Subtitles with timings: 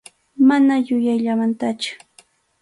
[0.47, 1.91] Mana yuyayllamantachu.